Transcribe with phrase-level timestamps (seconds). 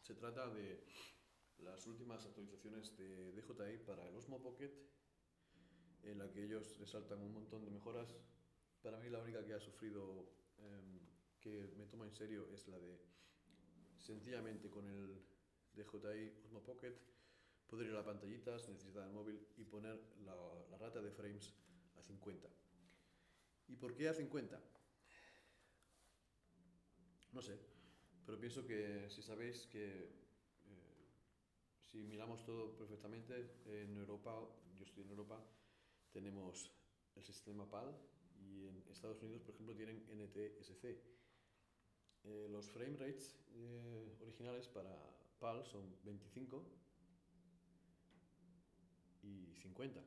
[0.00, 0.84] Se trata de
[1.58, 4.70] las últimas actualizaciones de DJI para el Osmo Pocket,
[6.02, 8.14] en la que ellos resaltan un montón de mejoras.
[8.82, 11.00] Para mí la única que ha sufrido, em,
[11.40, 13.00] que me toma en serio, es la de
[13.98, 15.24] sencillamente con el
[15.74, 16.94] DJI Osmo Pocket
[17.66, 21.50] poder ir a la pantallita sin necesidad del móvil y poner la rata de frames
[21.96, 22.48] a 50.
[23.68, 24.60] ¿Y por qué a 50?
[27.32, 27.58] No sé,
[28.24, 30.94] pero pienso que si sabéis que eh,
[31.80, 34.34] si miramos todo perfectamente, en Europa,
[34.78, 35.40] yo estoy en Europa,
[36.12, 36.70] tenemos
[37.14, 37.94] el sistema PAL
[38.40, 40.84] y en Estados Unidos, por ejemplo, tienen NTSC.
[42.24, 44.90] Eh, los frame rates eh, originales para
[45.38, 46.64] PAL son 25
[49.22, 50.00] y 50,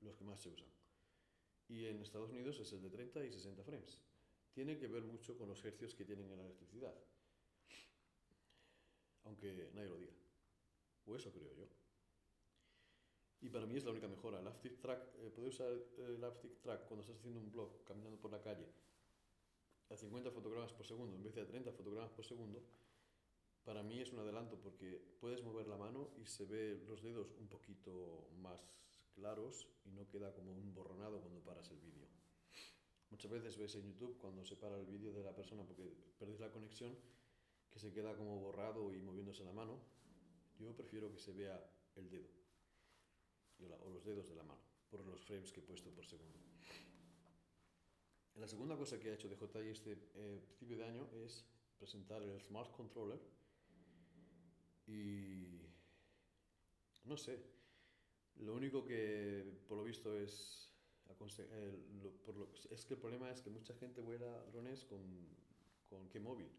[0.00, 0.68] los que más se usan.
[1.68, 4.00] Y en Estados Unidos es el de 30 y 60 frames.
[4.52, 6.94] Tiene que ver mucho con los hercios que tienen en la electricidad.
[9.24, 10.12] Aunque nadie lo diga.
[11.06, 11.66] O eso creo yo.
[13.40, 14.40] Y para mí es la única mejora.
[14.40, 18.32] El Track, eh, poder usar el Aftic Track cuando estás haciendo un blog, caminando por
[18.32, 18.66] la calle,
[19.90, 22.62] a 50 fotogramas por segundo en vez de a 30 fotogramas por segundo,
[23.64, 27.32] para mí es un adelanto porque puedes mover la mano y se ve los dedos
[27.38, 28.60] un poquito más
[29.14, 32.17] claros y no queda como un borronado cuando paras el vídeo.
[33.10, 36.40] Muchas veces ves en YouTube cuando se para el vídeo de la persona porque perdés
[36.40, 36.94] la conexión
[37.70, 39.78] que se queda como borrado y moviéndose la mano.
[40.58, 41.58] Yo prefiero que se vea
[41.96, 42.28] el dedo
[43.84, 46.38] o los dedos de la mano por los frames que he puesto por segundo.
[48.36, 51.44] La segunda cosa que ha hecho DJI este eh, principio de año es
[51.76, 53.20] presentar el Smart Controller
[54.86, 55.60] y
[57.04, 57.42] no sé,
[58.36, 60.67] lo único que por lo visto es
[62.70, 65.00] es que el problema es que mucha gente vuela drones con,
[65.88, 66.50] con qué móvil.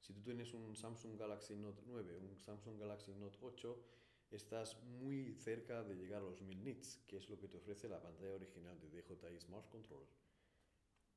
[0.00, 3.84] Si tú tienes un Samsung Galaxy Note 9, un Samsung Galaxy Note 8,
[4.30, 7.88] estás muy cerca de llegar a los 1000 nits, que es lo que te ofrece
[7.88, 10.08] la pantalla original de DJI Smart Controller.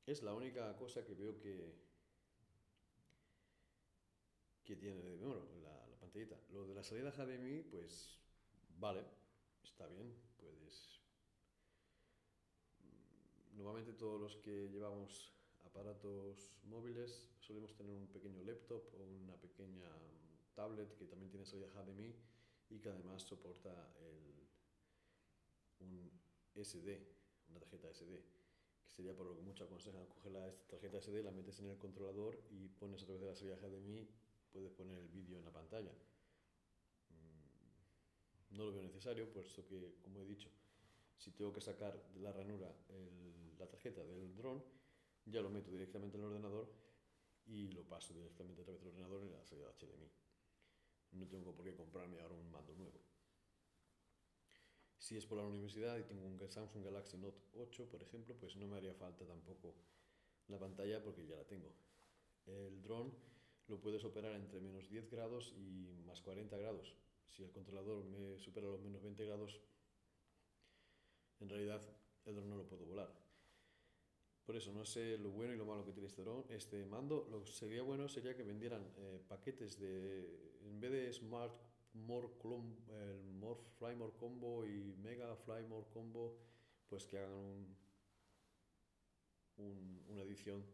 [0.06, 1.72] Es la única cosa que veo que,
[4.64, 6.36] que tiene bueno, la, la pantallita.
[6.50, 8.18] Lo de la salida HDMI, pues
[8.78, 9.04] vale,
[9.62, 10.89] está bien, puedes
[13.60, 15.34] Normalmente todos los que llevamos
[15.66, 19.86] aparatos móviles solemos tener un pequeño laptop o una pequeña
[20.54, 22.14] tablet que también tiene salida HDMI
[22.70, 24.48] y que además soporta el,
[25.80, 26.10] un
[26.54, 27.06] SD,
[27.50, 28.24] una tarjeta SD,
[28.82, 31.76] que sería por lo que muchos aconsejan coger la tarjeta SD, la metes en el
[31.76, 34.08] controlador y pones a través de la salida HDMI,
[34.50, 35.92] puedes poner el vídeo en la pantalla.
[37.10, 40.48] Mm, no lo veo necesario, puesto que, como he dicho,
[41.20, 42.74] si tengo que sacar de la ranura
[43.58, 44.64] la tarjeta del dron,
[45.26, 46.72] ya lo meto directamente en el ordenador
[47.44, 50.10] y lo paso directamente a través del ordenador en la salida HDMI.
[51.12, 52.98] No tengo por qué comprarme ahora un mando nuevo.
[54.96, 58.56] Si es por la universidad y tengo un Samsung Galaxy Note 8, por ejemplo, pues
[58.56, 59.74] no me haría falta tampoco
[60.48, 61.70] la pantalla porque ya la tengo.
[62.46, 63.12] El dron
[63.68, 66.94] lo puedes operar entre menos 10 grados y más 40 grados.
[67.28, 69.60] Si el controlador me supera los menos 20 grados,
[71.40, 71.82] en realidad
[72.24, 73.12] el dron no lo puedo volar.
[74.44, 77.26] Por eso no sé lo bueno y lo malo que tiene este, dron, este mando.
[77.30, 81.54] Lo que sería bueno sería que vendieran eh, paquetes de, en vez de Smart
[81.92, 82.28] More,
[82.88, 86.36] el More Fly More Combo y Mega Fly More Combo,
[86.88, 87.76] pues que hagan un,
[89.58, 90.64] un, una edición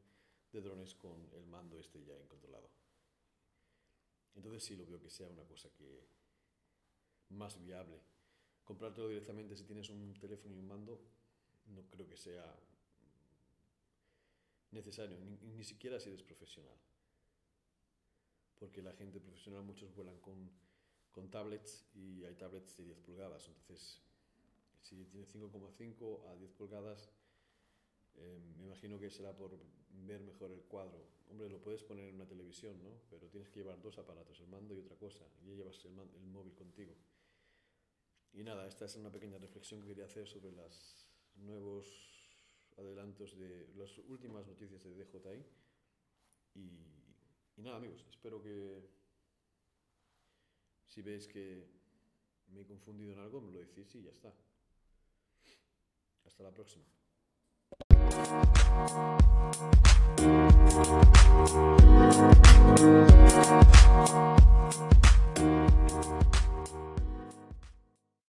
[0.53, 2.71] de drones con el mando este ya incontrolado.
[4.35, 6.07] Entonces sí lo veo que sea una cosa que
[7.31, 8.01] más viable
[8.67, 11.01] comprártelo directamente si tienes un teléfono y un mando,
[11.69, 12.45] no creo que sea
[14.73, 16.77] necesario, ni, siquiera si eres profesional.
[18.59, 20.51] Porque la gente profesional, muchos vuelan con,
[21.13, 23.49] con tablets y hay tablets de 10 pulgadas.
[23.49, 24.01] Entonces,
[24.81, 27.11] si tiene 5,5 a 10 pulgadas,
[28.17, 29.57] eh, me imagino que será por
[30.07, 31.07] ver mejor el cuadro.
[31.31, 32.91] Hombre, lo puedes poner en una televisión, ¿no?
[33.11, 35.25] Pero tienes que llevar dos aparatos, el mando y otra cosa.
[35.45, 36.95] Y llevas el, el móvil contigo.
[38.37, 41.87] Y nada, esta es una pequeña reflexión que quería hacer sobre los nuevos
[42.77, 45.43] adelantos de las últimas noticias de DJI.
[46.55, 46.61] Y,
[47.57, 48.91] y nada, amigos, espero que
[50.87, 51.67] si veis que
[52.49, 54.35] me he confundido en algo, me lo decís y ya está.
[56.27, 56.85] Hasta la próxima.